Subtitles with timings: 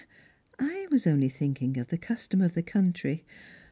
[0.57, 3.23] I was only thinldng of the custom of the country.